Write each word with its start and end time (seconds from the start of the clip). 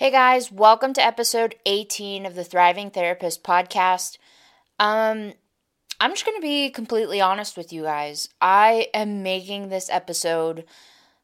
Hey 0.00 0.10
guys, 0.10 0.50
welcome 0.50 0.94
to 0.94 1.04
episode 1.04 1.56
18 1.66 2.24
of 2.24 2.34
the 2.34 2.42
Thriving 2.42 2.90
Therapist 2.90 3.44
podcast. 3.44 4.16
Um, 4.78 5.34
I'm 6.00 6.12
just 6.12 6.24
going 6.24 6.38
to 6.38 6.42
be 6.42 6.70
completely 6.70 7.20
honest 7.20 7.54
with 7.54 7.70
you 7.70 7.82
guys. 7.82 8.30
I 8.40 8.88
am 8.94 9.22
making 9.22 9.68
this 9.68 9.90
episode 9.90 10.64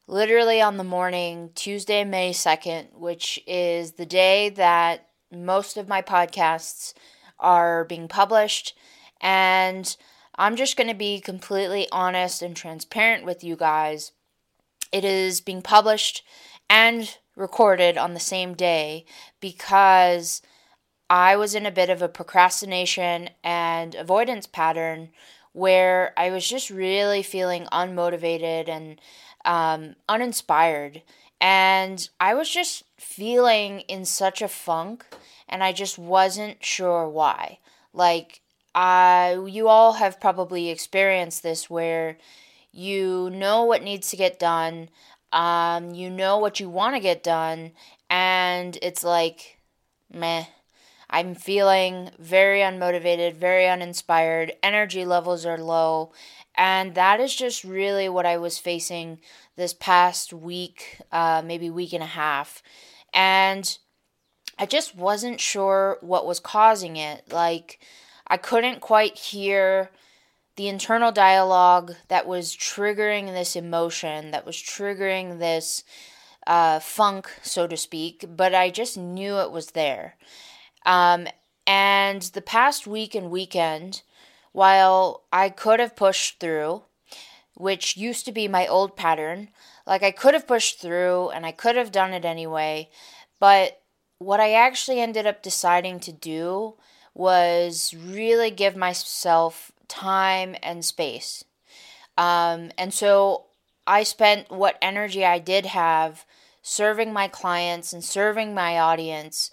literally 0.07 0.61
on 0.61 0.77
the 0.77 0.85
morning, 0.85 1.53
Tuesday, 1.55 2.05
May 2.05 2.35
2nd, 2.35 2.93
which 2.93 3.43
is 3.47 3.93
the 3.93 4.05
day 4.05 4.51
that 4.51 5.09
most 5.33 5.79
of 5.79 5.89
my 5.89 6.03
podcasts 6.03 6.93
are 7.41 7.87
being 7.87 8.09
published. 8.09 8.77
And 9.23 9.97
I'm 10.35 10.55
just 10.55 10.77
going 10.77 10.89
to 10.89 10.95
be 10.95 11.19
completely 11.19 11.89
honest 11.91 12.43
and 12.43 12.55
transparent 12.55 13.25
with 13.25 13.43
you 13.43 13.57
guys. 13.57 14.13
It 14.93 15.03
is 15.03 15.41
being 15.41 15.63
published 15.63 16.23
and 16.69 17.17
recorded 17.37 17.97
on 17.97 18.15
the 18.15 18.21
same 18.21 18.55
day 18.55 19.05
because 19.41 20.43
I 21.09 21.37
was 21.37 21.55
in 21.55 21.67
a 21.67 21.71
bit 21.71 21.91
of 21.91 22.03
a 22.03 22.09
procrastination 22.09 23.31
and 23.45 23.95
avoidance 23.95 24.47
pattern 24.47 25.11
where 25.53 26.13
I 26.17 26.31
was 26.31 26.49
just 26.49 26.69
really 26.69 27.23
feeling 27.23 27.67
unmotivated 27.73 28.69
and 28.69 29.01
um, 29.45 29.95
uninspired. 30.09 31.03
And 31.41 32.09
I 32.19 32.35
was 32.35 32.51
just 32.51 32.83
feeling 32.99 33.81
in 33.81 34.05
such 34.05 34.43
a 34.43 34.49
funk, 34.49 35.05
and 35.49 35.63
I 35.63 35.73
just 35.73 35.99
wasn't 35.99 36.65
sure 36.65 37.09
why. 37.09 37.59
Like, 37.93 38.41
I, 38.75 39.43
you 39.47 39.69
all 39.69 39.95
have 39.95 40.21
probably 40.21 40.69
experienced 40.69 41.43
this 41.43 41.71
where 41.71 42.19
you 42.73 43.31
know 43.31 43.65
what 43.65 43.83
needs 43.83 44.11
to 44.11 44.17
get 44.17 44.39
done, 44.39 44.91
um, 45.33 45.95
you 45.95 46.11
know 46.11 46.39
what 46.39 46.61
you 46.61 46.69
want 46.69 46.95
to 46.95 47.01
get 47.01 47.23
done, 47.23 47.73
and 48.09 48.79
it's 48.83 49.05
like, 49.05 49.59
meh. 50.13 50.47
I'm 51.09 51.37
feeling 51.37 52.11
very 52.19 52.61
unmotivated, 52.61 53.35
very 53.37 53.69
uninspired, 53.69 54.55
energy 54.61 55.05
levels 55.05 55.47
are 55.47 55.57
low, 55.57 56.13
and 56.57 56.97
that 56.97 57.21
is 57.21 57.35
just 57.35 57.63
really 57.63 58.09
what 58.09 58.27
I 58.27 58.39
was 58.39 58.59
facing 58.59 59.21
this 59.55 59.73
past 59.73 60.33
week, 60.33 61.01
uh, 61.13 61.43
maybe 61.45 61.71
week 61.71 61.93
and 61.93 62.03
a 62.03 62.07
half. 62.07 62.61
And 63.15 63.79
I 64.59 64.67
just 64.67 64.97
wasn't 64.97 65.41
sure 65.41 65.99
what 66.01 66.27
was 66.27 66.41
causing 66.41 66.97
it. 66.97 67.33
Like, 67.33 67.79
I 68.27 68.37
couldn't 68.37 68.81
quite 68.81 69.17
hear 69.17 69.91
the 70.57 70.69
internal 70.69 71.13
dialogue 71.13 71.95
that 72.09 72.27
was 72.27 72.57
triggering 72.57 73.33
this 73.33 73.57
emotion, 73.57 74.31
that 74.31 74.47
was 74.47 74.57
triggering 74.57 75.39
this 75.39 75.85
uh, 76.47 76.79
funk, 76.81 77.31
so 77.43 77.67
to 77.67 77.77
speak, 77.77 78.25
but 78.37 78.55
I 78.55 78.71
just 78.71 78.97
knew 78.97 79.39
it 79.39 79.51
was 79.51 79.73
there. 79.73 80.17
Um, 80.85 81.29
and 81.67 82.23
the 82.23 82.43
past 82.43 82.87
week 82.87 83.15
and 83.15 83.31
weekend, 83.31 84.03
while 84.53 85.25
I 85.33 85.51
could 85.51 85.81
have 85.81 85.97
pushed 85.97 86.41
through, 86.41 86.83
which 87.55 87.97
used 87.97 88.25
to 88.27 88.33
be 88.33 88.49
my 88.49 88.67
old 88.67 88.97
pattern, 88.97 89.49
like 89.87 90.03
I 90.03 90.11
could 90.11 90.35
have 90.35 90.47
pushed 90.47 90.81
through 90.81 91.31
and 91.31 91.45
I 91.45 91.53
could 91.53 91.77
have 91.77 91.93
done 91.93 92.13
it 92.13 92.25
anyway, 92.25 92.89
but 93.41 93.83
what 94.19 94.41
I 94.41 94.53
actually 94.53 95.01
ended 95.01 95.27
up 95.27 95.43
deciding 95.43 96.01
to 96.01 96.13
do 96.13 96.75
was 97.13 97.95
really 97.95 98.51
give 98.51 98.77
myself 98.77 99.73
time 99.89 100.57
and 100.63 100.85
space. 100.85 101.45
Um, 102.19 102.71
and 102.79 102.93
so 102.93 103.47
I 103.87 104.03
spent 104.03 104.51
what 104.51 104.79
energy 104.81 105.25
I 105.25 105.39
did 105.39 105.67
have 105.67 106.25
serving 106.63 107.13
my 107.13 107.29
clients 107.29 107.93
and 107.93 108.03
serving 108.03 108.55
my 108.55 108.79
audience, 108.79 109.51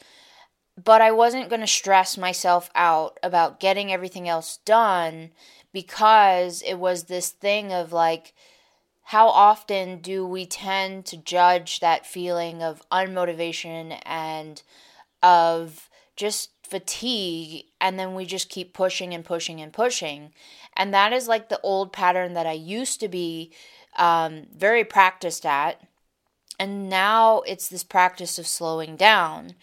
but 0.84 1.02
I 1.02 1.12
wasn't 1.12 1.50
going 1.50 1.62
to 1.62 1.68
stress 1.68 2.18
myself 2.18 2.70
out 2.74 3.20
about 3.22 3.60
getting 3.60 3.92
everything 3.92 4.28
else 4.28 4.58
done 4.66 5.32
because 5.72 6.64
it 6.64 6.76
was 6.76 7.04
this 7.04 7.30
thing 7.30 7.72
of 7.72 7.94
like, 7.94 8.34
how 9.08 9.28
often 9.28 10.00
do 10.00 10.26
we 10.26 10.46
tend 10.46 11.06
to 11.06 11.18
judge 11.18 11.80
that 11.82 12.06
feeling 12.06 12.64
of 12.64 12.82
unmotivation 12.90 14.00
and 14.06 14.64
of 15.22 15.90
just 16.16 16.52
fatigue 16.64 17.66
and 17.82 18.00
then 18.00 18.16
we 18.16 18.26
just 18.26 18.50
keep 18.50 18.74
pushing 18.74 19.14
and 19.14 19.26
pushing 19.26 19.62
and 19.62 19.74
pushing. 19.74 20.32
And 20.76 20.94
that 20.94 21.14
is 21.14 21.28
like 21.28 21.50
the 21.50 21.60
old 21.62 21.92
pattern 21.94 22.34
that 22.34 22.48
i 22.48 22.52
used 22.52 23.00
to 23.00 23.08
be 23.08 23.52
um, 23.98 24.48
very 24.56 24.84
practiced 24.84 25.46
at. 25.46 25.82
And 26.60 26.90
now 26.90 27.42
it's 27.42 27.68
this 27.68 27.84
practice 27.84 28.40
of 28.40 28.48
slowing 28.48 28.96
down. 28.96 29.54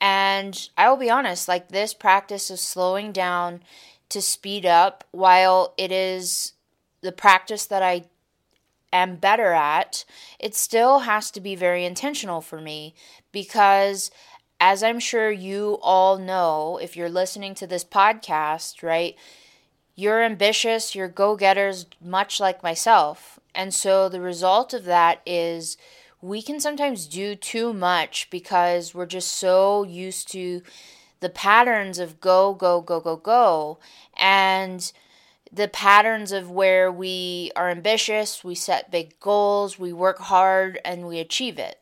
And 0.00 0.68
i 0.76 0.88
will 0.88 0.96
be 0.96 1.10
honest 1.10 1.48
like 1.48 1.68
this 1.68 1.94
practice 1.94 2.50
of 2.50 2.58
slowing 2.58 3.12
down 3.12 3.62
to 4.08 4.20
speed 4.20 4.66
up 4.66 5.04
while 5.12 5.74
it 5.76 5.92
is 5.92 6.54
the 7.00 7.12
practice 7.12 7.64
that 7.66 7.82
i 7.82 8.04
am 8.92 9.16
better 9.16 9.52
at 9.52 10.04
it 10.40 10.54
still 10.54 11.00
has 11.00 11.30
to 11.30 11.40
be 11.40 11.54
very 11.54 11.84
intentional 11.84 12.40
for 12.40 12.60
me. 12.60 12.94
Because 13.30 14.10
as 14.60 14.82
I'm 14.82 15.00
sure 15.00 15.30
you 15.30 15.78
all 15.82 16.18
know, 16.18 16.78
if 16.80 16.96
you're 16.96 17.08
listening 17.08 17.54
to 17.56 17.66
this 17.66 17.84
podcast, 17.84 18.82
right, 18.82 19.16
you're 19.96 20.22
ambitious, 20.22 20.94
you're 20.94 21.08
go 21.08 21.34
getters, 21.34 21.86
much 22.00 22.38
like 22.38 22.62
myself. 22.62 23.40
And 23.54 23.72
so 23.72 24.08
the 24.08 24.20
result 24.20 24.74
of 24.74 24.84
that 24.84 25.22
is 25.26 25.78
we 26.20 26.42
can 26.42 26.60
sometimes 26.60 27.06
do 27.06 27.34
too 27.34 27.72
much 27.72 28.28
because 28.30 28.94
we're 28.94 29.06
just 29.06 29.32
so 29.32 29.82
used 29.82 30.30
to 30.32 30.62
the 31.20 31.30
patterns 31.30 31.98
of 31.98 32.20
go, 32.20 32.54
go, 32.54 32.80
go, 32.80 33.00
go, 33.00 33.16
go. 33.16 33.78
And 34.18 34.92
the 35.52 35.68
patterns 35.68 36.32
of 36.32 36.50
where 36.50 36.92
we 36.92 37.50
are 37.56 37.70
ambitious, 37.70 38.44
we 38.44 38.54
set 38.54 38.90
big 38.90 39.18
goals, 39.20 39.78
we 39.78 39.92
work 39.92 40.18
hard, 40.18 40.78
and 40.84 41.06
we 41.06 41.18
achieve 41.18 41.58
it. 41.58 41.79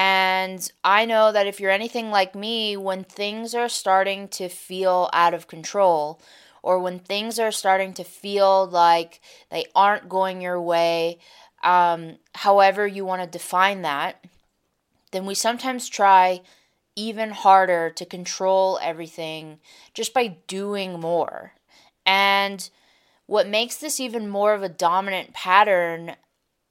And 0.00 0.70
I 0.84 1.06
know 1.06 1.32
that 1.32 1.48
if 1.48 1.58
you're 1.58 1.72
anything 1.72 2.12
like 2.12 2.36
me, 2.36 2.76
when 2.76 3.02
things 3.02 3.52
are 3.52 3.68
starting 3.68 4.28
to 4.28 4.48
feel 4.48 5.10
out 5.12 5.34
of 5.34 5.48
control, 5.48 6.20
or 6.62 6.78
when 6.78 7.00
things 7.00 7.40
are 7.40 7.50
starting 7.50 7.92
to 7.94 8.04
feel 8.04 8.68
like 8.68 9.20
they 9.50 9.64
aren't 9.74 10.08
going 10.08 10.40
your 10.40 10.60
way, 10.60 11.18
um, 11.64 12.18
however 12.36 12.86
you 12.86 13.04
want 13.04 13.22
to 13.22 13.38
define 13.38 13.82
that, 13.82 14.24
then 15.10 15.26
we 15.26 15.34
sometimes 15.34 15.88
try 15.88 16.42
even 16.94 17.30
harder 17.30 17.90
to 17.90 18.06
control 18.06 18.78
everything 18.80 19.58
just 19.94 20.14
by 20.14 20.28
doing 20.46 21.00
more. 21.00 21.54
And 22.06 22.70
what 23.26 23.48
makes 23.48 23.78
this 23.78 23.98
even 23.98 24.28
more 24.28 24.54
of 24.54 24.62
a 24.62 24.68
dominant 24.68 25.34
pattern 25.34 26.14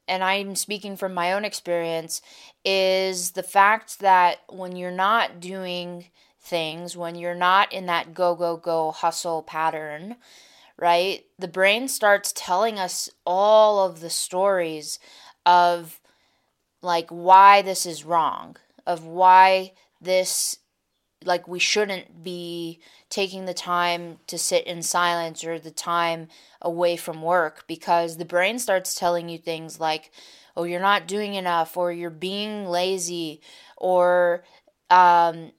and 0.08 0.24
I'm 0.24 0.56
speaking 0.56 0.96
from 0.98 1.14
my 1.14 1.34
own 1.34 1.46
experience, 1.46 2.22
is 2.64 3.32
the 3.32 3.44
fact 3.44 4.00
that 4.00 4.40
when 4.50 4.76
you're 4.76 4.92
not 4.92 5.40
doing 5.40 6.06
things, 6.40 6.96
when 6.96 7.16
you're 7.16 7.36
not 7.36 7.74
in 7.74 7.86
that 7.88 8.14
go, 8.14 8.36
go, 8.36 8.58
go 8.58 8.92
hustle 8.92 9.44
pattern, 9.44 10.16
right, 10.78 11.26
the 11.38 11.48
brain 11.48 11.88
starts 11.88 12.34
telling 12.36 12.80
us 12.80 13.10
all 13.26 13.86
of 13.86 14.00
the 14.00 14.10
stories 14.10 15.00
of 15.46 16.00
like 16.82 17.10
why 17.10 17.62
this 17.62 17.86
is 17.86 18.06
wrong, 18.06 18.56
of 18.86 19.06
why 19.06 19.74
this 20.00 20.58
like 21.24 21.48
we 21.48 21.60
shouldn't 21.60 22.24
be 22.24 22.80
taking 23.10 23.46
the 23.46 23.54
time 23.54 24.20
to 24.28 24.38
sit 24.38 24.66
in 24.66 24.82
silence 24.82 25.44
or 25.44 25.60
the 25.60 25.72
time 25.72 26.28
away 26.62 26.96
from 26.96 27.22
work 27.22 27.66
because 27.68 28.18
the 28.18 28.26
brain 28.26 28.60
starts 28.60 28.96
telling 28.96 29.30
you 29.30 29.38
things 29.38 29.80
like 29.80 30.12
oh 30.56 30.64
you're 30.64 30.80
not 30.80 31.08
doing 31.08 31.34
enough 31.34 31.76
or 31.76 31.92
you're 31.92 32.10
being 32.10 32.68
lazy 32.68 33.42
or 33.78 34.44
um, 34.90 35.52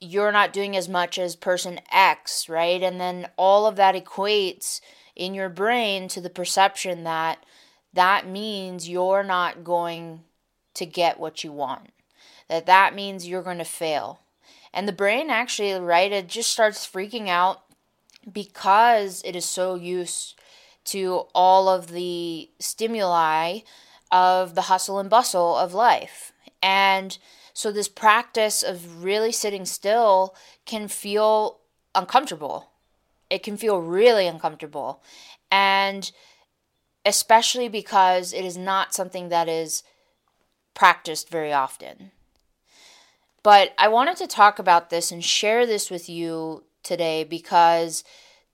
you're 0.00 0.32
not 0.32 0.52
doing 0.52 0.76
as 0.76 0.88
much 0.88 1.18
as 1.18 1.36
person 1.36 1.80
x 1.92 2.48
right? 2.48 2.82
And 2.82 3.00
then 3.00 3.28
all 3.36 3.66
of 3.66 3.76
that 3.76 3.94
equates 3.94 4.80
in 5.14 5.34
your 5.34 5.48
brain 5.48 6.08
to 6.08 6.20
the 6.20 6.30
perception 6.30 7.04
that 7.04 7.44
that 7.92 8.28
means 8.28 8.88
you're 8.88 9.22
not 9.22 9.64
going 9.64 10.22
to 10.74 10.84
get 10.84 11.18
what 11.18 11.42
you 11.42 11.50
want 11.50 11.90
that 12.48 12.66
that 12.66 12.94
means 12.94 13.26
you're 13.26 13.42
going 13.42 13.58
to 13.58 13.64
fail 13.64 14.20
and 14.76 14.86
the 14.86 14.92
brain 14.92 15.30
actually, 15.30 15.72
right, 15.72 16.12
it 16.12 16.28
just 16.28 16.50
starts 16.50 16.86
freaking 16.86 17.28
out 17.28 17.62
because 18.30 19.22
it 19.24 19.34
is 19.34 19.46
so 19.46 19.74
used 19.74 20.38
to 20.84 21.24
all 21.34 21.66
of 21.66 21.88
the 21.88 22.50
stimuli 22.58 23.60
of 24.12 24.54
the 24.54 24.62
hustle 24.62 24.98
and 24.98 25.08
bustle 25.08 25.56
of 25.56 25.72
life. 25.72 26.32
And 26.62 27.16
so 27.54 27.72
this 27.72 27.88
practice 27.88 28.62
of 28.62 29.02
really 29.02 29.32
sitting 29.32 29.64
still 29.64 30.34
can 30.66 30.88
feel 30.88 31.60
uncomfortable. 31.94 32.68
It 33.30 33.42
can 33.42 33.56
feel 33.56 33.80
really 33.80 34.26
uncomfortable. 34.26 35.02
And 35.50 36.12
especially 37.06 37.68
because 37.68 38.34
it 38.34 38.44
is 38.44 38.58
not 38.58 38.92
something 38.92 39.30
that 39.30 39.48
is 39.48 39.82
practiced 40.74 41.30
very 41.30 41.52
often. 41.52 42.10
But 43.46 43.74
I 43.78 43.86
wanted 43.86 44.16
to 44.16 44.26
talk 44.26 44.58
about 44.58 44.90
this 44.90 45.12
and 45.12 45.24
share 45.24 45.66
this 45.66 45.88
with 45.88 46.08
you 46.08 46.64
today 46.82 47.22
because 47.22 48.02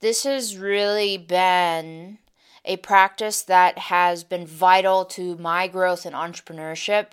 this 0.01 0.25
has 0.25 0.59
really 0.59 1.17
been 1.17 2.19
a 2.67 2.77
practice 2.77 3.41
that 3.41 3.79
has 3.79 4.23
been 4.23 4.47
vital 4.47 5.07
to 5.07 5.39
my 5.39 5.67
growth 5.67 6.05
in 6.05 6.13
entrepreneurship. 6.13 7.13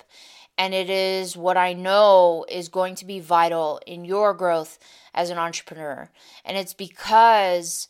And 0.58 0.74
it 0.74 0.90
is 0.90 1.38
what 1.38 1.56
I 1.56 1.72
know 1.72 2.46
is 2.50 2.68
going 2.68 2.96
to 2.96 3.06
be 3.06 3.22
vital 3.22 3.80
in 3.88 4.04
your 4.04 4.34
growth 4.34 4.78
as 5.14 5.30
an 5.30 5.38
entrepreneur. 5.38 6.10
And 6.44 6.58
it's 6.58 6.74
because 6.74 7.88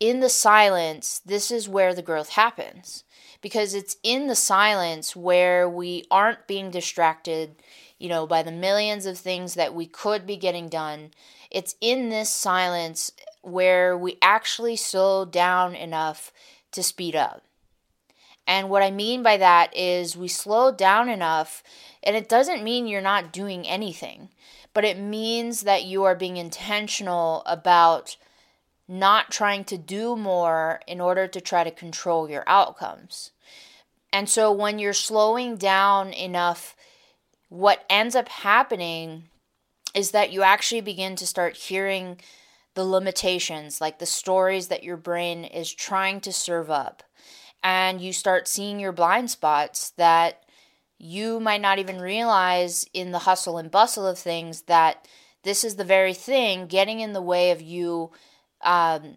in 0.00 0.20
the 0.20 0.30
silence, 0.30 1.20
this 1.26 1.50
is 1.50 1.68
where 1.68 1.94
the 1.94 2.00
growth 2.00 2.30
happens. 2.30 3.04
Because 3.42 3.74
it's 3.74 3.96
in 4.02 4.28
the 4.28 4.34
silence 4.34 5.14
where 5.14 5.68
we 5.68 6.04
aren't 6.10 6.46
being 6.46 6.70
distracted, 6.70 7.56
you 7.98 8.08
know, 8.08 8.26
by 8.26 8.42
the 8.42 8.52
millions 8.52 9.06
of 9.06 9.18
things 9.18 9.54
that 9.54 9.74
we 9.74 9.86
could 9.86 10.26
be 10.26 10.36
getting 10.36 10.68
done. 10.68 11.10
It's 11.50 11.76
in 11.80 12.08
this 12.08 12.30
silence 12.30 13.12
where 13.42 13.96
we 13.96 14.18
actually 14.20 14.76
slow 14.76 15.24
down 15.24 15.74
enough 15.74 16.32
to 16.72 16.82
speed 16.82 17.16
up. 17.16 17.42
And 18.46 18.68
what 18.70 18.82
I 18.82 18.90
mean 18.90 19.22
by 19.22 19.36
that 19.38 19.74
is 19.76 20.16
we 20.16 20.28
slow 20.28 20.70
down 20.70 21.08
enough, 21.08 21.62
and 22.02 22.14
it 22.14 22.28
doesn't 22.28 22.62
mean 22.62 22.86
you're 22.86 23.00
not 23.00 23.32
doing 23.32 23.66
anything, 23.66 24.28
but 24.72 24.84
it 24.84 24.98
means 24.98 25.62
that 25.62 25.84
you 25.84 26.04
are 26.04 26.14
being 26.14 26.36
intentional 26.36 27.42
about 27.46 28.16
not 28.88 29.32
trying 29.32 29.64
to 29.64 29.76
do 29.76 30.14
more 30.14 30.80
in 30.86 31.00
order 31.00 31.26
to 31.26 31.40
try 31.40 31.64
to 31.64 31.70
control 31.72 32.30
your 32.30 32.44
outcomes. 32.46 33.32
And 34.12 34.28
so 34.28 34.52
when 34.52 34.78
you're 34.78 34.92
slowing 34.92 35.56
down 35.56 36.12
enough, 36.12 36.75
what 37.48 37.84
ends 37.88 38.14
up 38.14 38.28
happening 38.28 39.24
is 39.94 40.10
that 40.10 40.32
you 40.32 40.42
actually 40.42 40.80
begin 40.80 41.16
to 41.16 41.26
start 41.26 41.56
hearing 41.56 42.20
the 42.74 42.84
limitations, 42.84 43.80
like 43.80 43.98
the 43.98 44.06
stories 44.06 44.68
that 44.68 44.84
your 44.84 44.96
brain 44.96 45.44
is 45.44 45.72
trying 45.72 46.20
to 46.20 46.32
serve 46.32 46.70
up. 46.70 47.02
And 47.62 48.00
you 48.00 48.12
start 48.12 48.46
seeing 48.46 48.78
your 48.78 48.92
blind 48.92 49.30
spots 49.30 49.90
that 49.96 50.44
you 50.98 51.40
might 51.40 51.60
not 51.60 51.78
even 51.78 52.00
realize 52.00 52.86
in 52.92 53.12
the 53.12 53.20
hustle 53.20 53.58
and 53.58 53.70
bustle 53.70 54.06
of 54.06 54.18
things 54.18 54.62
that 54.62 55.08
this 55.42 55.64
is 55.64 55.76
the 55.76 55.84
very 55.84 56.14
thing 56.14 56.66
getting 56.66 57.00
in 57.00 57.12
the 57.12 57.22
way 57.22 57.50
of 57.50 57.62
you 57.62 58.10
um, 58.62 59.16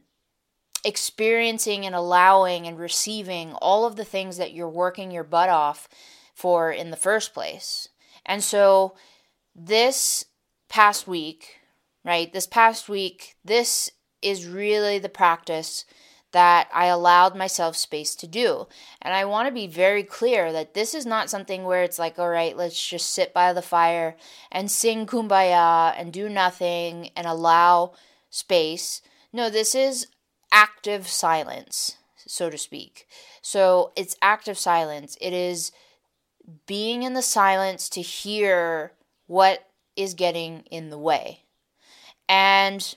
experiencing 0.86 1.86
and 1.86 1.96
allowing 1.96 2.68
and 2.68 2.80
receiving 2.80 3.54
all 3.54 3.86
of 3.86 3.96
the 3.96 4.06
things 4.06 4.38
that 4.38 4.54
you're 4.54 4.70
working 4.70 5.12
your 5.12 5.24
butt 5.24 5.50
off 5.50 5.90
for 6.34 6.72
in 6.72 6.92
the 6.92 6.98
first 6.98 7.34
place. 7.34 7.90
And 8.30 8.44
so 8.44 8.94
this 9.56 10.26
past 10.70 11.08
week, 11.08 11.62
right, 12.06 12.32
this 12.32 12.46
past 12.46 12.88
week, 12.88 13.36
this 13.44 13.90
is 14.22 14.46
really 14.46 15.00
the 15.00 15.10
practice 15.10 15.84
that 16.32 16.70
I 16.72 16.86
allowed 16.86 17.36
myself 17.36 17.76
space 17.76 18.14
to 18.18 18.28
do. 18.28 18.68
And 19.02 19.16
I 19.16 19.26
want 19.26 19.48
to 19.48 19.52
be 19.54 19.66
very 19.66 20.04
clear 20.04 20.54
that 20.54 20.76
this 20.76 20.94
is 20.94 21.08
not 21.08 21.32
something 21.32 21.64
where 21.64 21.82
it's 21.82 21.98
like, 21.98 22.20
all 22.20 22.30
right, 22.30 22.56
let's 22.56 22.88
just 22.88 23.10
sit 23.10 23.34
by 23.34 23.52
the 23.52 23.64
fire 23.64 24.16
and 24.52 24.70
sing 24.70 25.08
kumbaya 25.08 25.96
and 25.98 26.14
do 26.14 26.30
nothing 26.30 27.10
and 27.18 27.26
allow 27.26 27.94
space. 28.30 29.02
No, 29.34 29.50
this 29.50 29.74
is 29.74 30.06
active 30.52 31.08
silence, 31.08 31.98
so 32.16 32.52
to 32.52 32.60
speak. 32.60 33.08
So 33.42 33.92
it's 33.96 34.16
active 34.22 34.60
silence. 34.60 35.18
It 35.20 35.34
is 35.34 35.72
being 36.66 37.04
in 37.04 37.14
the 37.14 37.22
silence 37.22 37.90
to 37.90 38.02
hear 38.02 38.94
what 39.28 39.68
is 39.96 40.14
getting 40.14 40.64
in 40.72 40.90
the 40.90 40.98
way. 40.98 41.44
And 42.28 42.96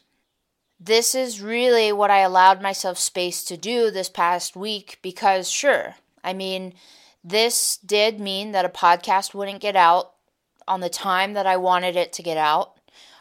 this 0.78 1.14
is 1.14 1.40
really 1.40 1.92
what 1.92 2.10
I 2.10 2.20
allowed 2.20 2.60
myself 2.60 2.98
space 2.98 3.44
to 3.44 3.56
do 3.56 3.90
this 3.90 4.08
past 4.08 4.56
week 4.56 4.98
because, 5.02 5.50
sure, 5.50 5.96
I 6.24 6.32
mean, 6.32 6.74
this 7.22 7.78
did 7.78 8.18
mean 8.18 8.52
that 8.52 8.64
a 8.64 8.68
podcast 8.68 9.34
wouldn't 9.34 9.60
get 9.60 9.76
out 9.76 10.12
on 10.66 10.80
the 10.80 10.88
time 10.88 11.34
that 11.34 11.46
I 11.46 11.56
wanted 11.56 11.96
it 11.96 12.12
to 12.14 12.22
get 12.22 12.36
out, 12.36 12.76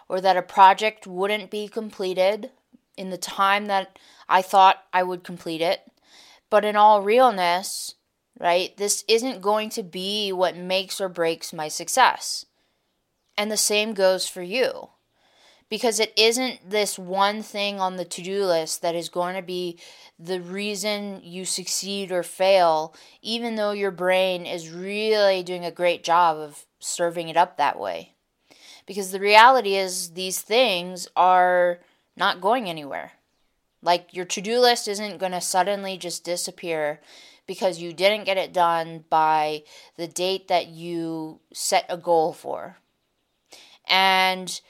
or 0.07 0.21
that 0.21 0.37
a 0.37 0.41
project 0.41 1.07
wouldn't 1.07 1.49
be 1.49 1.67
completed 1.67 2.51
in 2.97 3.09
the 3.09 3.17
time 3.17 3.65
that 3.67 3.97
I 4.27 4.41
thought 4.41 4.83
I 4.93 5.03
would 5.03 5.23
complete 5.23 5.61
it. 5.61 5.81
But 6.49 6.65
in 6.65 6.75
all 6.75 7.01
realness, 7.01 7.95
right, 8.41 8.75
this 8.75 9.05
isn't 9.07 9.41
going 9.41 9.69
to 9.69 9.83
be 9.83 10.31
what 10.33 10.57
makes 10.57 10.99
or 10.99 11.07
breaks 11.07 11.53
my 11.53 11.67
success. 11.67 12.45
And 13.37 13.51
the 13.51 13.57
same 13.57 13.93
goes 13.93 14.27
for 14.27 14.41
you. 14.41 14.89
Because 15.69 16.01
it 16.01 16.11
isn't 16.17 16.69
this 16.69 16.99
one 16.99 17.43
thing 17.43 17.79
on 17.79 17.95
the 17.95 18.03
to 18.03 18.21
do 18.21 18.45
list 18.45 18.81
that 18.81 18.95
is 18.95 19.07
going 19.07 19.35
to 19.35 19.41
be 19.41 19.79
the 20.19 20.41
reason 20.41 21.21
you 21.23 21.45
succeed 21.45 22.11
or 22.11 22.23
fail, 22.23 22.93
even 23.21 23.55
though 23.55 23.71
your 23.71 23.91
brain 23.91 24.45
is 24.45 24.69
really 24.69 25.43
doing 25.43 25.63
a 25.63 25.71
great 25.71 26.03
job 26.03 26.35
of 26.37 26.65
serving 26.79 27.29
it 27.29 27.37
up 27.37 27.55
that 27.55 27.79
way. 27.79 28.15
Because 28.85 29.11
the 29.11 29.19
reality 29.19 29.75
is, 29.75 30.11
these 30.11 30.41
things 30.41 31.07
are 31.15 31.79
not 32.17 32.41
going 32.41 32.67
anywhere. 32.67 33.13
Like 33.81 34.13
your 34.13 34.25
to 34.25 34.41
do 34.41 34.59
list 34.59 34.87
isn't 34.89 35.19
going 35.19 35.31
to 35.31 35.41
suddenly 35.41 35.97
just 35.97 36.25
disappear 36.25 36.99
because 37.51 37.81
you 37.81 37.91
didn't 37.91 38.23
get 38.23 38.37
it 38.37 38.53
done 38.53 39.03
by 39.09 39.61
the 39.97 40.07
date 40.07 40.47
that 40.47 40.67
you 40.67 41.41
set 41.51 41.85
a 41.89 41.97
goal 41.97 42.31
for. 42.31 42.77
And 43.85 44.61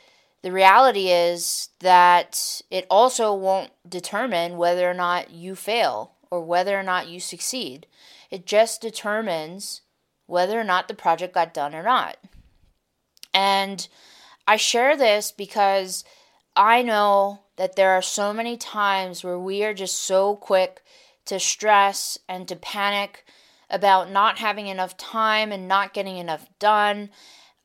the 0.41 0.51
reality 0.51 1.09
is 1.09 1.69
that 1.81 2.59
it 2.71 2.87
also 2.89 3.35
won't 3.35 3.69
determine 3.87 4.57
whether 4.57 4.89
or 4.89 4.95
not 4.95 5.29
you 5.29 5.53
fail 5.53 6.15
or 6.31 6.43
whether 6.43 6.75
or 6.75 6.81
not 6.81 7.07
you 7.07 7.19
succeed. 7.19 7.85
It 8.31 8.47
just 8.47 8.81
determines 8.81 9.81
whether 10.25 10.59
or 10.59 10.63
not 10.63 10.87
the 10.87 10.95
project 10.95 11.35
got 11.35 11.53
done 11.53 11.75
or 11.75 11.83
not. 11.83 12.17
And 13.31 13.87
I 14.47 14.55
share 14.55 14.97
this 14.97 15.31
because 15.31 16.03
I 16.55 16.81
know 16.81 17.41
that 17.57 17.75
there 17.75 17.91
are 17.91 18.01
so 18.01 18.33
many 18.33 18.57
times 18.57 19.23
where 19.23 19.37
we 19.37 19.63
are 19.63 19.75
just 19.75 20.01
so 20.01 20.35
quick 20.35 20.81
to 21.25 21.39
stress 21.39 22.17
and 22.27 22.47
to 22.47 22.55
panic 22.55 23.25
about 23.69 24.11
not 24.11 24.39
having 24.39 24.67
enough 24.67 24.97
time 24.97 25.51
and 25.51 25.67
not 25.67 25.93
getting 25.93 26.17
enough 26.17 26.47
done, 26.59 27.09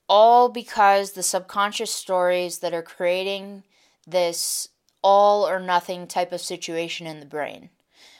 all 0.09 0.49
because 0.49 1.13
the 1.13 1.23
subconscious 1.23 1.93
stories 1.93 2.59
that 2.59 2.73
are 2.73 2.83
creating 2.83 3.65
this 4.07 4.69
all 5.03 5.47
or 5.47 5.59
nothing 5.59 6.07
type 6.07 6.33
of 6.33 6.41
situation 6.41 7.07
in 7.07 7.21
the 7.21 7.27
brain, 7.27 7.71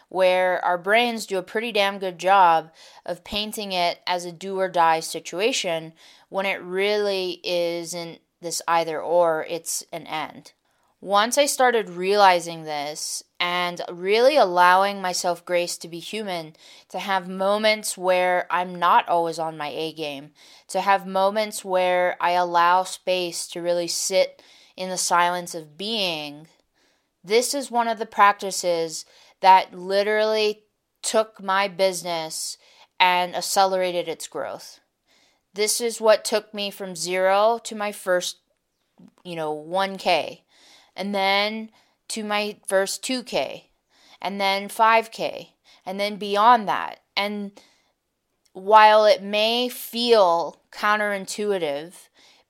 where 0.09 0.65
our 0.65 0.79
brains 0.79 1.27
do 1.27 1.39
a 1.39 1.43
pretty 1.43 1.73
damn 1.73 1.99
good 1.99 2.19
job 2.19 2.71
of 3.05 3.25
painting 3.25 3.73
it 3.73 4.01
as 4.07 4.25
a 4.25 4.33
do 4.33 4.59
or 4.59 4.69
die 4.69 5.01
situation 5.01 5.93
when 6.29 6.47
it 6.47 6.61
really 6.63 7.41
isn't 7.45 8.21
this 8.41 8.61
either 8.69 9.01
or, 9.01 9.47
it's 9.49 9.85
an 9.93 10.07
end. 10.07 10.53
Once 11.01 11.39
I 11.39 11.47
started 11.47 11.89
realizing 11.91 12.65
this 12.65 13.23
and 13.39 13.83
really 13.91 14.37
allowing 14.37 15.01
myself 15.01 15.45
grace 15.45 15.77
to 15.79 15.89
be 15.89 15.99
human, 15.99 16.57
to 16.89 16.99
have 16.99 17.29
moments 17.29 17.99
where 17.99 18.47
I'm 18.51 18.75
not 18.75 19.09
always 19.09 19.39
on 19.39 19.57
my 19.57 19.69
A 19.69 19.93
game, 19.93 20.31
to 20.69 20.81
have 20.81 21.07
moments 21.07 21.65
where 21.65 22.17
I 22.21 22.31
allow 22.31 22.85
space 22.85 23.47
to 23.49 23.61
really 23.61 23.89
sit 23.89 24.43
in 24.77 24.91
the 24.91 24.97
silence 24.97 25.55
of 25.55 25.77
being, 25.77 26.49
this 27.23 27.55
is 27.55 27.71
one 27.71 27.89
of 27.89 27.99
the 27.99 28.07
practices 28.07 29.05
that 29.41 29.75
literally 29.75 30.63
took 31.03 31.43
my 31.43 31.69
business 31.69 32.57
and 32.99 33.35
accelerated 33.35 34.09
its 34.09 34.29
growth. 34.29 34.81
This 35.53 35.81
is 35.81 36.01
what 36.01 36.25
took 36.25 36.55
me 36.55 36.71
from 36.71 36.97
zero 36.97 37.59
to 37.65 37.75
my 37.75 37.93
first, 37.93 38.39
you 39.25 39.37
know, 39.37 39.55
1K 39.55 40.41
and 40.97 41.15
then 41.15 41.71
to 42.09 42.25
my 42.25 42.59
first 42.67 43.03
2K, 43.03 43.65
and 44.21 44.41
then 44.41 44.69
5K, 44.69 45.49
and 45.85 46.01
then 46.01 46.17
beyond 46.17 46.69
that. 46.69 47.01
And 47.17 47.53
while 48.53 49.05
it 49.05 49.23
may 49.23 49.69
feel 49.69 50.63
counterintuitive, 50.73 51.95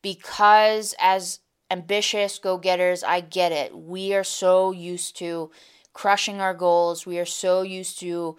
because 0.03 0.95
as 1.01 1.41
ambitious 1.71 2.39
go 2.39 2.59
getters, 2.59 3.03
I 3.03 3.21
get 3.21 3.53
it. 3.53 3.77
We 3.77 4.15
are 4.15 4.25
so 4.25 4.71
used 4.71 5.17
to 5.19 5.51
crushing 5.93 6.41
our 6.41 6.55
goals, 6.55 7.07
we 7.07 7.19
are 7.19 7.25
so 7.25 7.63
used 7.63 7.99
to 8.01 8.37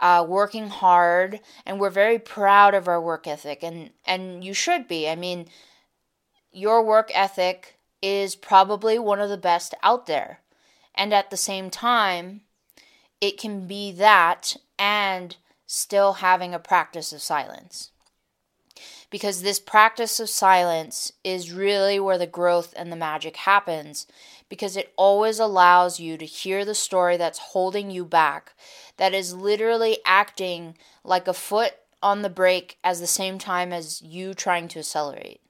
uh, 0.00 0.24
working 0.28 0.68
hard, 0.68 1.40
and 1.64 1.80
we're 1.80 1.88
very 1.88 2.18
proud 2.18 2.74
of 2.74 2.88
our 2.88 3.00
work 3.00 3.26
ethic, 3.26 3.62
and, 3.62 3.90
and 4.04 4.44
you 4.44 4.52
should 4.52 4.88
be. 4.88 5.08
I 5.08 5.14
mean, 5.14 5.46
your 6.52 6.84
work 6.84 7.10
ethic 7.14 7.78
is 8.02 8.36
probably 8.36 8.98
one 8.98 9.20
of 9.20 9.30
the 9.30 9.38
best 9.38 9.74
out 9.82 10.06
there. 10.06 10.40
And 10.96 11.12
at 11.12 11.30
the 11.30 11.36
same 11.36 11.70
time, 11.70 12.42
it 13.20 13.38
can 13.38 13.66
be 13.66 13.92
that 13.92 14.56
and 14.78 15.36
still 15.66 16.14
having 16.14 16.54
a 16.54 16.58
practice 16.58 17.12
of 17.12 17.20
silence. 17.22 17.90
because 19.10 19.42
this 19.42 19.60
practice 19.60 20.18
of 20.20 20.28
silence 20.28 21.12
is 21.24 21.52
really 21.52 21.98
where 22.00 22.18
the 22.18 22.26
growth 22.26 22.74
and 22.76 22.90
the 22.90 22.96
magic 22.96 23.36
happens 23.36 24.06
because 24.48 24.76
it 24.76 24.92
always 24.96 25.38
allows 25.38 25.98
you 26.00 26.16
to 26.16 26.24
hear 26.24 26.64
the 26.64 26.74
story 26.74 27.16
that's 27.16 27.38
holding 27.38 27.90
you 27.90 28.04
back, 28.04 28.54
that 28.96 29.14
is 29.14 29.34
literally 29.34 29.98
acting 30.04 30.76
like 31.04 31.26
a 31.28 31.32
foot 31.32 31.74
on 32.02 32.22
the 32.22 32.30
brake 32.30 32.78
at 32.84 32.98
the 32.98 33.06
same 33.06 33.38
time 33.38 33.72
as 33.72 34.02
you 34.02 34.34
trying 34.34 34.68
to 34.68 34.78
accelerate. 34.78 35.40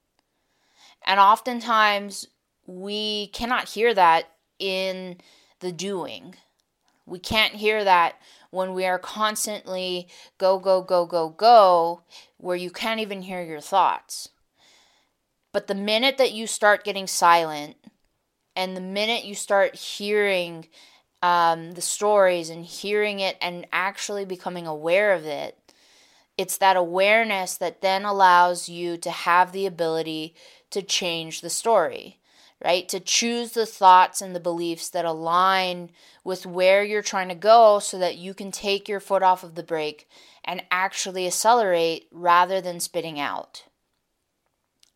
And 1.05 1.19
oftentimes 1.19 2.27
we 2.65 3.27
cannot 3.27 3.69
hear 3.69 3.93
that 3.93 4.31
in 4.59 5.17
the 5.59 5.71
doing. 5.71 6.35
We 7.05 7.19
can't 7.19 7.55
hear 7.55 7.83
that 7.83 8.15
when 8.51 8.73
we 8.73 8.85
are 8.85 8.99
constantly 8.99 10.07
go, 10.37 10.59
go, 10.59 10.81
go, 10.81 11.05
go, 11.05 11.29
go, 11.29 12.01
where 12.37 12.55
you 12.55 12.69
can't 12.69 12.99
even 12.99 13.21
hear 13.21 13.41
your 13.41 13.61
thoughts. 13.61 14.29
But 15.53 15.67
the 15.67 15.75
minute 15.75 16.17
that 16.17 16.33
you 16.33 16.47
start 16.47 16.83
getting 16.83 17.07
silent, 17.07 17.77
and 18.55 18.75
the 18.75 18.81
minute 18.81 19.23
you 19.23 19.35
start 19.35 19.75
hearing 19.75 20.67
um, 21.21 21.73
the 21.73 21.81
stories 21.81 22.49
and 22.49 22.65
hearing 22.65 23.19
it 23.19 23.37
and 23.41 23.67
actually 23.71 24.25
becoming 24.25 24.67
aware 24.67 25.13
of 25.13 25.25
it, 25.25 25.57
it's 26.37 26.57
that 26.57 26.75
awareness 26.75 27.55
that 27.57 27.81
then 27.81 28.03
allows 28.03 28.67
you 28.69 28.97
to 28.97 29.11
have 29.11 29.51
the 29.51 29.65
ability 29.65 30.35
to 30.69 30.81
change 30.81 31.41
the 31.41 31.49
story 31.49 32.19
right? 32.63 32.87
To 32.89 32.99
choose 32.99 33.51
the 33.51 33.65
thoughts 33.65 34.21
and 34.21 34.35
the 34.35 34.39
beliefs 34.39 34.89
that 34.89 35.05
align 35.05 35.91
with 36.23 36.45
where 36.45 36.83
you're 36.83 37.01
trying 37.01 37.29
to 37.29 37.35
go 37.35 37.79
so 37.79 37.99
that 37.99 38.17
you 38.17 38.33
can 38.33 38.51
take 38.51 38.89
your 38.89 38.99
foot 38.99 39.23
off 39.23 39.43
of 39.43 39.55
the 39.55 39.63
brake 39.63 40.09
and 40.43 40.63
actually 40.71 41.27
accelerate 41.27 42.07
rather 42.11 42.59
than 42.61 42.79
spitting 42.79 43.19
out. 43.19 43.63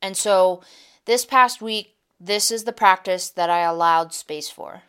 And 0.01 0.17
so 0.17 0.61
this 1.05 1.25
past 1.25 1.61
week, 1.61 1.95
this 2.19 2.51
is 2.51 2.63
the 2.63 2.73
practice 2.73 3.29
that 3.29 3.49
I 3.49 3.61
allowed 3.61 4.13
space 4.13 4.49
for. 4.49 4.83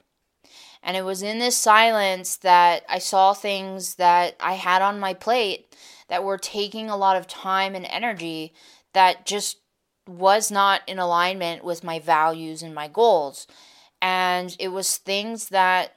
And 0.83 0.97
it 0.97 1.05
was 1.05 1.23
in 1.23 1.38
this 1.38 1.57
silence 1.57 2.37
that 2.37 2.85
I 2.88 2.99
saw 2.99 3.35
things 3.35 3.97
that 3.97 4.37
I 4.41 4.55
had 4.55 4.83
on 4.83 4.99
my 4.99 5.14
plate 5.14 5.76
that 6.09 6.25
were 6.25 6.38
taking 6.38 6.91
a 6.91 6.97
lot 6.97 7.17
of 7.17 7.26
time 7.26 7.75
and 7.75 7.87
energy 7.87 8.52
that 8.93 9.25
just 9.25 9.59
was 10.06 10.50
not 10.50 10.82
in 10.87 10.99
alignment 10.99 11.64
with 11.64 11.85
my 11.85 11.99
values 11.99 12.62
and 12.62 12.75
my 12.75 12.88
goals. 12.88 13.47
And 14.00 14.56
it 14.59 14.68
was 14.68 14.97
things 14.97 15.50
that, 15.50 15.94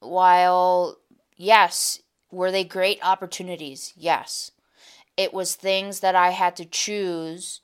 while, 0.00 0.98
yes, 1.36 2.00
were 2.30 2.52
they 2.52 2.64
great 2.64 2.98
opportunities? 3.02 3.92
Yes. 3.96 4.52
It 5.16 5.34
was 5.34 5.56
things 5.56 6.00
that 6.00 6.14
I 6.14 6.30
had 6.30 6.54
to 6.56 6.64
choose 6.64 7.60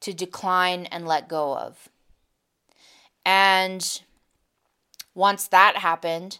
to 0.00 0.14
decline 0.14 0.86
and 0.86 1.06
let 1.06 1.28
go 1.28 1.56
of. 1.56 1.88
And 3.24 4.00
once 5.14 5.48
that 5.48 5.76
happened, 5.76 6.38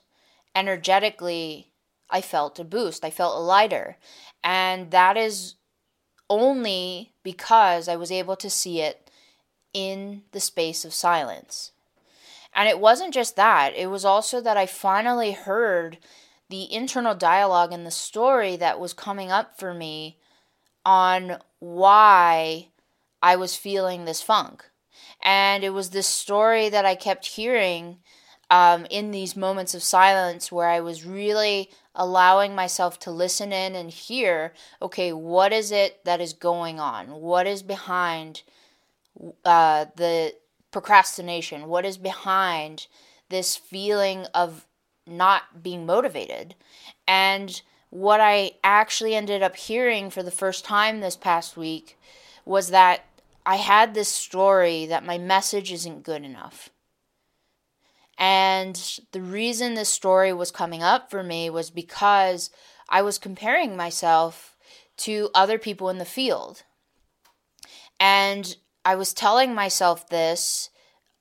energetically, 0.54 1.72
I 2.08 2.20
felt 2.20 2.58
a 2.58 2.64
boost. 2.64 3.04
I 3.04 3.10
felt 3.10 3.42
lighter. 3.42 3.98
And 4.42 4.90
that 4.92 5.16
is 5.16 5.56
only 6.28 7.12
because 7.22 7.88
I 7.88 7.96
was 7.96 8.10
able 8.10 8.36
to 8.36 8.50
see 8.50 8.80
it 8.80 9.10
in 9.72 10.22
the 10.32 10.40
space 10.40 10.84
of 10.84 10.94
silence. 10.94 11.72
And 12.54 12.68
it 12.68 12.80
wasn't 12.80 13.12
just 13.12 13.36
that, 13.36 13.74
it 13.76 13.90
was 13.90 14.04
also 14.04 14.40
that 14.40 14.56
I 14.56 14.66
finally 14.66 15.32
heard 15.32 15.98
the 16.48 16.72
internal 16.72 17.14
dialogue 17.14 17.72
and 17.72 17.84
the 17.84 17.90
story 17.90 18.56
that 18.56 18.80
was 18.80 18.94
coming 18.94 19.30
up 19.30 19.58
for 19.58 19.74
me 19.74 20.16
on 20.84 21.38
why 21.58 22.68
I 23.22 23.36
was 23.36 23.56
feeling 23.56 24.04
this 24.04 24.22
funk. 24.22 24.64
And 25.22 25.64
it 25.64 25.70
was 25.70 25.90
this 25.90 26.06
story 26.06 26.68
that 26.68 26.84
I 26.84 26.94
kept 26.94 27.26
hearing 27.26 27.98
um, 28.48 28.86
in 28.90 29.10
these 29.10 29.36
moments 29.36 29.74
of 29.74 29.82
silence 29.82 30.52
where 30.52 30.68
I 30.68 30.80
was 30.80 31.04
really 31.04 31.70
allowing 31.96 32.54
myself 32.54 32.98
to 33.00 33.10
listen 33.10 33.52
in 33.52 33.74
and 33.74 33.90
hear 33.90 34.52
okay, 34.80 35.12
what 35.12 35.52
is 35.52 35.72
it 35.72 36.04
that 36.04 36.20
is 36.20 36.32
going 36.32 36.78
on? 36.78 37.20
What 37.20 37.46
is 37.46 37.62
behind 37.62 38.42
uh, 39.44 39.86
the 39.96 40.34
procrastination? 40.70 41.66
What 41.66 41.84
is 41.84 41.98
behind 41.98 42.86
this 43.28 43.56
feeling 43.56 44.26
of 44.34 44.66
not 45.06 45.62
being 45.62 45.86
motivated? 45.86 46.54
And 47.08 47.60
what 47.90 48.20
I 48.20 48.52
actually 48.62 49.14
ended 49.14 49.42
up 49.42 49.56
hearing 49.56 50.10
for 50.10 50.22
the 50.22 50.30
first 50.30 50.64
time 50.64 51.00
this 51.00 51.16
past 51.16 51.56
week 51.56 51.98
was 52.44 52.68
that 52.70 53.04
I 53.44 53.56
had 53.56 53.94
this 53.94 54.08
story 54.08 54.86
that 54.86 55.04
my 55.04 55.18
message 55.18 55.72
isn't 55.72 56.02
good 56.02 56.24
enough. 56.24 56.70
And 58.18 59.00
the 59.12 59.20
reason 59.20 59.74
this 59.74 59.88
story 59.88 60.32
was 60.32 60.50
coming 60.50 60.82
up 60.82 61.10
for 61.10 61.22
me 61.22 61.50
was 61.50 61.70
because 61.70 62.50
I 62.88 63.02
was 63.02 63.18
comparing 63.18 63.76
myself 63.76 64.56
to 64.98 65.30
other 65.34 65.58
people 65.58 65.90
in 65.90 65.98
the 65.98 66.04
field. 66.04 66.62
And 68.00 68.56
I 68.84 68.94
was 68.94 69.12
telling 69.12 69.54
myself 69.54 70.08
this 70.08 70.70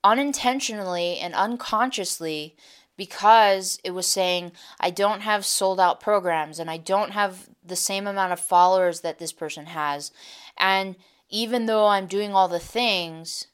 unintentionally 0.04 1.18
and 1.18 1.34
unconsciously 1.34 2.56
because 2.96 3.78
it 3.84 3.90
was 3.90 4.06
saying 4.06 4.52
I 4.80 4.90
don't 4.90 5.20
have 5.20 5.44
sold 5.44 5.80
out 5.80 6.00
programs 6.00 6.58
and 6.58 6.70
I 6.70 6.76
don't 6.78 7.10
have 7.10 7.48
the 7.64 7.76
same 7.76 8.06
amount 8.06 8.32
of 8.32 8.40
followers 8.40 9.00
that 9.00 9.18
this 9.18 9.32
person 9.32 9.66
has. 9.66 10.12
And 10.56 10.96
even 11.28 11.66
though 11.66 11.88
I'm 11.88 12.06
doing 12.06 12.32
all 12.32 12.48
the 12.48 12.58
things, 12.58 13.48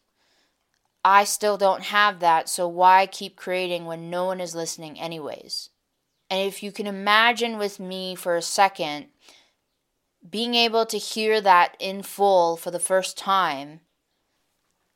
I 1.04 1.24
still 1.24 1.56
don't 1.56 1.82
have 1.84 2.20
that, 2.20 2.48
so 2.48 2.68
why 2.68 3.06
keep 3.06 3.36
creating 3.36 3.86
when 3.86 4.10
no 4.10 4.26
one 4.26 4.40
is 4.40 4.54
listening, 4.54 5.00
anyways? 5.00 5.70
And 6.30 6.46
if 6.46 6.62
you 6.62 6.72
can 6.72 6.86
imagine 6.86 7.58
with 7.58 7.80
me 7.80 8.14
for 8.14 8.36
a 8.36 8.42
second, 8.42 9.06
being 10.28 10.54
able 10.54 10.86
to 10.86 10.98
hear 10.98 11.40
that 11.40 11.76
in 11.80 12.02
full 12.02 12.56
for 12.56 12.70
the 12.70 12.78
first 12.78 13.18
time, 13.18 13.80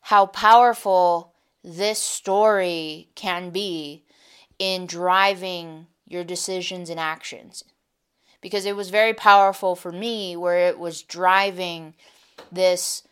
how 0.02 0.26
powerful 0.26 1.34
this 1.64 1.98
story 1.98 3.10
can 3.16 3.50
be 3.50 4.04
in 4.58 4.86
driving 4.86 5.88
your 6.06 6.22
decisions 6.22 6.88
and 6.88 7.00
actions. 7.00 7.64
Because 8.40 8.64
it 8.64 8.76
was 8.76 8.90
very 8.90 9.12
powerful 9.12 9.74
for 9.74 9.90
me, 9.90 10.36
where 10.36 10.68
it 10.68 10.78
was 10.78 11.02
driving 11.02 11.94
this 12.52 13.02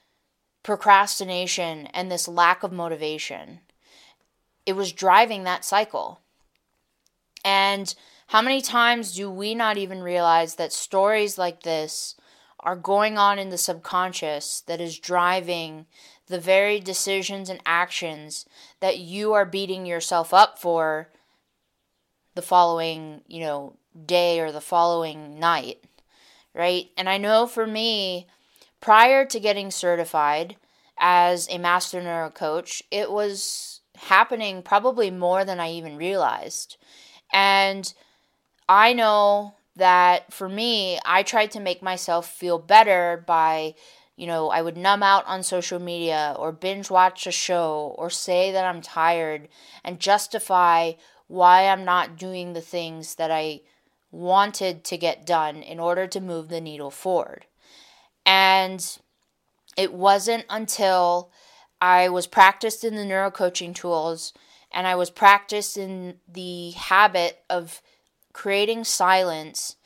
procrastination 0.64 1.86
and 1.88 2.10
this 2.10 2.26
lack 2.26 2.64
of 2.64 2.72
motivation. 2.72 3.60
It 4.66 4.72
was 4.72 4.92
driving 4.92 5.44
that 5.44 5.64
cycle. 5.64 6.20
And 7.44 7.94
how 8.28 8.42
many 8.42 8.60
times 8.60 9.14
do 9.14 9.30
we 9.30 9.54
not 9.54 9.76
even 9.76 10.02
realize 10.02 10.56
that 10.56 10.72
stories 10.72 11.38
like 11.38 11.62
this 11.62 12.16
are 12.60 12.74
going 12.74 13.18
on 13.18 13.38
in 13.38 13.50
the 13.50 13.58
subconscious 13.58 14.62
that 14.62 14.80
is 14.80 14.98
driving 14.98 15.84
the 16.28 16.40
very 16.40 16.80
decisions 16.80 17.50
and 17.50 17.60
actions 17.66 18.46
that 18.80 18.98
you 18.98 19.34
are 19.34 19.44
beating 19.44 19.84
yourself 19.84 20.32
up 20.32 20.58
for 20.58 21.10
the 22.34 22.40
following, 22.40 23.20
you 23.28 23.40
know, 23.40 23.76
day 24.06 24.40
or 24.40 24.50
the 24.50 24.62
following 24.62 25.38
night, 25.38 25.84
right? 26.54 26.86
And 26.96 27.06
I 27.06 27.18
know 27.18 27.46
for 27.46 27.66
me, 27.66 28.26
prior 28.84 29.24
to 29.24 29.40
getting 29.40 29.70
certified 29.70 30.56
as 30.98 31.48
a 31.48 31.56
master 31.56 32.02
neuro 32.02 32.28
coach, 32.28 32.82
it 32.90 33.10
was 33.10 33.80
happening 33.96 34.60
probably 34.60 35.10
more 35.10 35.42
than 35.42 35.58
I 35.58 35.70
even 35.70 35.96
realized. 35.96 36.76
And 37.32 37.94
I 38.68 38.92
know 38.92 39.54
that 39.76 40.34
for 40.34 40.50
me, 40.50 40.98
I 41.06 41.22
tried 41.22 41.50
to 41.52 41.60
make 41.60 41.82
myself 41.82 42.28
feel 42.28 42.58
better 42.58 43.24
by, 43.26 43.74
you 44.16 44.26
know, 44.26 44.50
I 44.50 44.60
would 44.60 44.76
numb 44.76 45.02
out 45.02 45.24
on 45.26 45.42
social 45.42 45.78
media 45.78 46.36
or 46.38 46.52
binge 46.52 46.90
watch 46.90 47.26
a 47.26 47.32
show 47.32 47.94
or 47.96 48.10
say 48.10 48.52
that 48.52 48.66
I'm 48.66 48.82
tired 48.82 49.48
and 49.82 49.98
justify 49.98 50.92
why 51.26 51.68
I'm 51.68 51.86
not 51.86 52.18
doing 52.18 52.52
the 52.52 52.60
things 52.60 53.14
that 53.14 53.30
I 53.30 53.62
wanted 54.10 54.84
to 54.84 54.98
get 54.98 55.24
done 55.24 55.62
in 55.62 55.80
order 55.80 56.06
to 56.06 56.20
move 56.20 56.50
the 56.50 56.60
needle 56.60 56.90
forward. 56.90 57.46
And 58.26 58.98
it 59.76 59.92
wasn't 59.92 60.44
until 60.48 61.30
I 61.80 62.08
was 62.08 62.26
practiced 62.26 62.84
in 62.84 62.94
the 62.94 63.04
neuro 63.04 63.30
coaching 63.30 63.74
tools 63.74 64.32
and 64.72 64.86
I 64.86 64.96
was 64.96 65.10
practiced 65.10 65.76
in 65.76 66.16
the 66.30 66.72
habit 66.72 67.42
of 67.48 67.80
creating 68.32 68.84
silence 68.84 69.76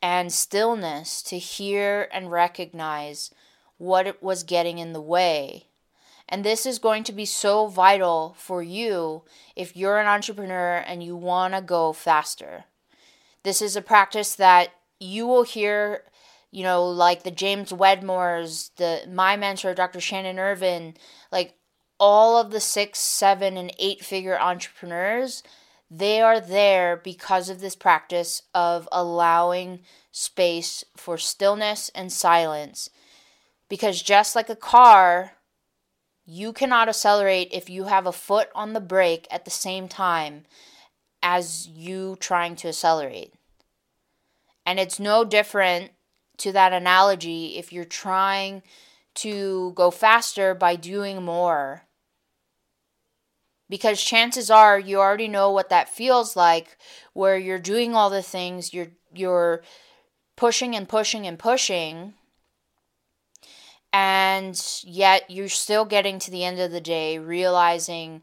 and 0.00 0.32
stillness 0.32 1.22
to 1.22 1.38
hear 1.38 2.08
and 2.12 2.30
recognize 2.30 3.32
what 3.78 4.06
it 4.06 4.22
was 4.22 4.44
getting 4.44 4.78
in 4.78 4.92
the 4.92 5.00
way. 5.00 5.66
And 6.28 6.44
this 6.44 6.66
is 6.66 6.78
going 6.78 7.04
to 7.04 7.12
be 7.12 7.24
so 7.24 7.66
vital 7.66 8.36
for 8.38 8.62
you 8.62 9.22
if 9.56 9.76
you're 9.76 9.98
an 9.98 10.06
entrepreneur 10.06 10.76
and 10.76 11.02
you 11.02 11.16
want 11.16 11.54
to 11.54 11.60
go 11.60 11.92
faster. 11.92 12.64
This 13.42 13.60
is 13.60 13.76
a 13.76 13.82
practice 13.82 14.34
that 14.36 14.68
you 15.00 15.26
will 15.26 15.44
hear 15.44 16.02
you 16.50 16.62
know, 16.62 16.84
like 16.88 17.22
the 17.22 17.30
James 17.30 17.72
Wedmores, 17.72 18.70
the 18.76 19.02
my 19.10 19.36
mentor, 19.36 19.74
Dr. 19.74 20.00
Shannon 20.00 20.38
Irvin, 20.38 20.94
like 21.30 21.54
all 22.00 22.38
of 22.38 22.50
the 22.50 22.60
six, 22.60 23.00
seven, 23.00 23.56
and 23.56 23.72
eight 23.78 24.04
figure 24.04 24.38
entrepreneurs, 24.38 25.42
they 25.90 26.20
are 26.20 26.40
there 26.40 26.96
because 26.96 27.48
of 27.48 27.60
this 27.60 27.76
practice 27.76 28.42
of 28.54 28.88
allowing 28.92 29.80
space 30.10 30.84
for 30.96 31.18
stillness 31.18 31.90
and 31.94 32.12
silence. 32.12 32.88
Because 33.68 34.02
just 34.02 34.34
like 34.34 34.48
a 34.48 34.56
car, 34.56 35.32
you 36.24 36.52
cannot 36.52 36.88
accelerate 36.88 37.48
if 37.52 37.68
you 37.68 37.84
have 37.84 38.06
a 38.06 38.12
foot 38.12 38.48
on 38.54 38.72
the 38.72 38.80
brake 38.80 39.26
at 39.30 39.44
the 39.44 39.50
same 39.50 39.88
time 39.88 40.44
as 41.22 41.66
you 41.68 42.16
trying 42.20 42.56
to 42.56 42.68
accelerate. 42.68 43.34
And 44.64 44.78
it's 44.78 45.00
no 45.00 45.24
different 45.24 45.92
to 46.38 46.52
that 46.52 46.72
analogy 46.72 47.56
if 47.58 47.72
you're 47.72 47.84
trying 47.84 48.62
to 49.16 49.72
go 49.74 49.90
faster 49.90 50.54
by 50.54 50.76
doing 50.76 51.22
more. 51.22 51.82
Because 53.68 54.02
chances 54.02 54.50
are 54.50 54.78
you 54.78 54.98
already 54.98 55.28
know 55.28 55.50
what 55.50 55.68
that 55.68 55.88
feels 55.88 56.36
like 56.36 56.78
where 57.12 57.36
you're 57.36 57.58
doing 57.58 57.94
all 57.94 58.08
the 58.08 58.22
things, 58.22 58.72
you're 58.72 58.92
you're 59.12 59.62
pushing 60.36 60.74
and 60.76 60.88
pushing 60.88 61.26
and 61.26 61.38
pushing 61.38 62.14
and 63.92 64.80
yet 64.84 65.28
you're 65.30 65.48
still 65.48 65.84
getting 65.84 66.18
to 66.18 66.30
the 66.30 66.44
end 66.44 66.60
of 66.60 66.70
the 66.70 66.80
day 66.80 67.18
realizing 67.18 68.22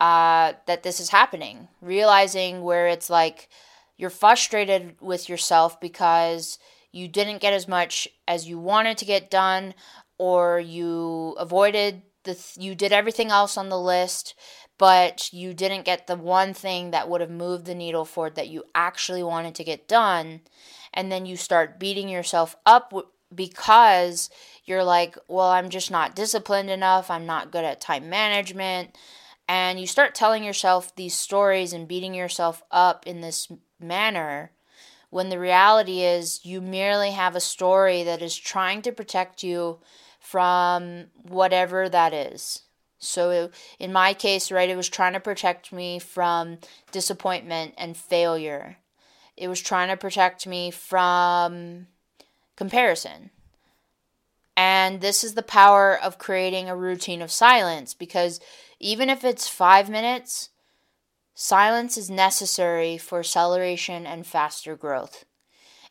uh, 0.00 0.54
that 0.66 0.82
this 0.82 0.98
is 0.98 1.10
happening 1.10 1.68
realizing 1.80 2.62
where 2.62 2.88
it's 2.88 3.08
like 3.08 3.48
you're 3.96 4.10
frustrated 4.10 4.96
with 5.00 5.28
yourself 5.28 5.80
because 5.80 6.58
you 6.96 7.08
didn't 7.08 7.40
get 7.40 7.52
as 7.52 7.68
much 7.68 8.08
as 8.26 8.48
you 8.48 8.58
wanted 8.58 8.98
to 8.98 9.04
get 9.04 9.30
done 9.30 9.74
or 10.18 10.58
you 10.58 11.36
avoided 11.38 12.02
the 12.24 12.34
th- 12.34 12.56
you 12.58 12.74
did 12.74 12.92
everything 12.92 13.30
else 13.30 13.56
on 13.56 13.68
the 13.68 13.78
list 13.78 14.34
but 14.78 15.32
you 15.32 15.54
didn't 15.54 15.84
get 15.84 16.06
the 16.06 16.16
one 16.16 16.52
thing 16.52 16.90
that 16.90 17.08
would 17.08 17.20
have 17.20 17.30
moved 17.30 17.64
the 17.64 17.74
needle 17.74 18.04
forward 18.04 18.34
that 18.34 18.48
you 18.48 18.64
actually 18.74 19.22
wanted 19.22 19.54
to 19.54 19.64
get 19.64 19.88
done. 19.88 20.40
And 20.92 21.10
then 21.10 21.24
you 21.24 21.36
start 21.36 21.80
beating 21.80 22.08
yourself 22.08 22.56
up 22.66 22.90
w- 22.90 23.08
because 23.34 24.28
you're 24.64 24.84
like 24.84 25.16
well 25.28 25.48
I'm 25.48 25.70
just 25.70 25.90
not 25.90 26.14
disciplined 26.14 26.70
enough. 26.70 27.10
I'm 27.10 27.26
not 27.26 27.50
good 27.50 27.64
at 27.64 27.80
time 27.80 28.10
management. 28.10 28.96
And 29.48 29.80
you 29.80 29.86
start 29.86 30.14
telling 30.14 30.44
yourself 30.44 30.94
these 30.94 31.14
stories 31.14 31.72
and 31.72 31.88
beating 31.88 32.14
yourself 32.14 32.62
up 32.70 33.06
in 33.06 33.20
this 33.20 33.48
manner 33.80 34.50
when 35.16 35.30
the 35.30 35.40
reality 35.40 36.02
is 36.02 36.44
you 36.44 36.60
merely 36.60 37.12
have 37.12 37.34
a 37.34 37.40
story 37.40 38.02
that 38.02 38.20
is 38.20 38.36
trying 38.36 38.82
to 38.82 38.92
protect 38.92 39.42
you 39.42 39.78
from 40.20 41.06
whatever 41.22 41.88
that 41.88 42.12
is. 42.12 42.64
So, 42.98 43.48
in 43.78 43.94
my 43.94 44.12
case, 44.12 44.52
right, 44.52 44.68
it 44.68 44.76
was 44.76 44.90
trying 44.90 45.14
to 45.14 45.20
protect 45.20 45.72
me 45.72 45.98
from 45.98 46.58
disappointment 46.92 47.72
and 47.78 47.96
failure. 47.96 48.76
It 49.38 49.48
was 49.48 49.62
trying 49.62 49.88
to 49.88 49.96
protect 49.96 50.46
me 50.46 50.70
from 50.70 51.86
comparison. 52.54 53.30
And 54.54 55.00
this 55.00 55.24
is 55.24 55.32
the 55.32 55.42
power 55.42 55.98
of 55.98 56.18
creating 56.18 56.68
a 56.68 56.76
routine 56.76 57.22
of 57.22 57.32
silence 57.32 57.94
because 57.94 58.38
even 58.80 59.08
if 59.08 59.24
it's 59.24 59.48
five 59.48 59.88
minutes, 59.88 60.50
silence 61.38 61.98
is 61.98 62.08
necessary 62.10 62.96
for 62.96 63.20
acceleration 63.20 64.06
and 64.06 64.26
faster 64.26 64.74
growth. 64.74 65.26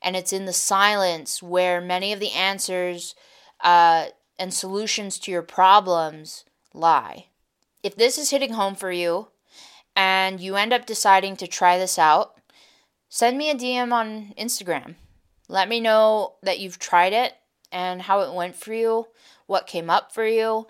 And 0.02 0.16
it's 0.16 0.34
in 0.34 0.46
the 0.46 0.54
silence 0.54 1.42
where 1.42 1.80
many 1.80 2.12
of 2.12 2.20
the 2.20 2.32
answers 2.32 3.16
uh, 3.64 4.08
and 4.38 4.54
solutions 4.54 5.20
to 5.20 5.32
your 5.32 5.44
problems 5.44 6.46
lie. 6.74 7.28
If 7.84 7.96
this 7.96 8.18
is 8.18 8.32
hitting 8.32 8.54
home 8.54 8.74
for 8.76 8.92
you 8.92 9.28
and 9.96 10.42
you 10.42 10.56
end 10.56 10.74
up 10.74 10.88
deciding 10.88 11.38
to 11.38 11.48
try 11.48 11.78
this 11.78 12.00
out, 12.00 12.40
send 13.08 13.38
me 13.38 13.52
a 13.52 13.56
DM 13.56 13.94
on 13.94 14.34
Instagram. 14.38 14.96
Let 15.48 15.70
me 15.70 15.80
know 15.80 16.36
that 16.42 16.60
you've 16.60 16.80
tried 16.80 17.14
it 17.14 17.34
and 17.72 18.02
how 18.02 18.22
it 18.22 18.34
went 18.34 18.56
for 18.56 18.74
you, 18.74 19.08
what 19.46 19.68
came 19.68 19.92
up 19.92 20.12
for 20.12 20.26
you. 20.26 20.66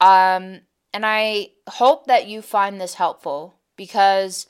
Um, 0.00 0.60
and 0.92 1.04
I 1.06 1.48
hope 1.66 2.06
that 2.06 2.28
you 2.28 2.42
find 2.42 2.78
this 2.78 2.94
helpful 2.94 3.57
because, 3.78 4.46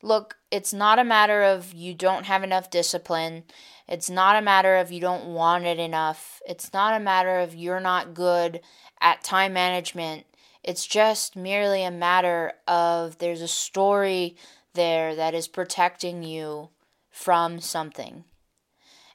look, 0.00 0.36
it's 0.52 0.72
not 0.72 1.00
a 1.00 1.04
matter 1.04 1.42
of 1.42 1.74
you 1.74 1.94
don't 1.94 2.26
have 2.26 2.44
enough 2.44 2.70
discipline. 2.70 3.42
It's 3.88 4.08
not 4.08 4.36
a 4.36 4.42
matter 4.42 4.76
of 4.76 4.92
you 4.92 5.00
don't 5.00 5.34
want 5.34 5.64
it 5.64 5.80
enough. 5.80 6.40
It's 6.46 6.72
not 6.72 6.94
a 6.94 7.02
matter 7.02 7.40
of 7.40 7.56
you're 7.56 7.80
not 7.80 8.14
good 8.14 8.60
at 9.00 9.24
time 9.24 9.54
management. 9.54 10.26
It's 10.62 10.86
just 10.86 11.34
merely 11.34 11.82
a 11.82 11.90
matter 11.90 12.52
of 12.68 13.18
there's 13.18 13.42
a 13.42 13.48
story 13.48 14.36
there 14.74 15.16
that 15.16 15.34
is 15.34 15.48
protecting 15.48 16.22
you 16.22 16.68
from 17.10 17.58
something. 17.58 18.24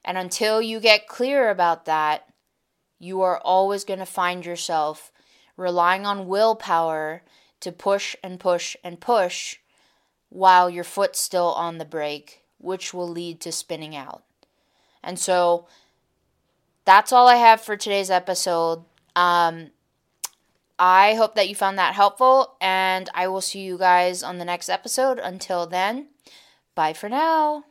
And 0.04 0.18
until 0.18 0.62
you 0.62 0.80
get 0.80 1.08
clear 1.08 1.50
about 1.50 1.86
that, 1.86 2.28
you 3.00 3.22
are 3.22 3.40
always 3.40 3.84
going 3.84 4.00
to 4.00 4.06
find 4.06 4.46
yourself 4.46 5.12
relying 5.56 6.06
on 6.06 6.28
willpower 6.28 7.24
to 7.62 7.72
push 7.72 8.16
and 8.24 8.40
push 8.40 8.76
and 8.84 9.00
push 9.00 9.58
while 10.30 10.70
your 10.70 10.84
foot's 10.84 11.20
still 11.20 11.54
on 11.54 11.78
the 11.78 11.86
brake, 11.86 12.44
which 12.58 12.94
will 12.94 13.08
lead 13.08 13.40
to 13.42 13.52
spinning 13.52 13.96
out. 13.96 14.24
And 15.04 15.18
so 15.18 15.68
that's 16.86 17.12
all 17.12 17.28
I 17.28 17.36
have 17.36 17.62
for 17.62 17.78
today's 17.78 18.12
episode. 18.12 18.84
Um, 19.16 19.72
I 20.80 21.16
hope 21.16 21.36
that 21.36 21.50
you 21.50 21.56
found 21.56 21.78
that 21.78 21.96
helpful, 21.96 22.56
and 22.62 23.10
I 23.14 23.28
will 23.28 23.42
see 23.42 23.62
you 23.62 23.78
guys 23.78 24.22
on 24.22 24.38
the 24.38 24.46
next 24.46 24.70
episode. 24.70 25.20
Until 25.20 25.66
then, 25.66 26.08
bye 26.76 26.94
for 26.94 27.10
now. 27.10 27.64